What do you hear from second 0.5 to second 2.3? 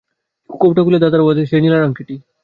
কৌটা খুলে কুমু দেখলে দাদার দেওয়া সেই নীলার আংটি।